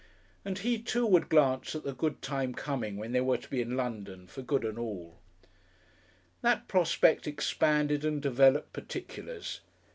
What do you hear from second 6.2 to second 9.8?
That prospect expanded and developed particulars.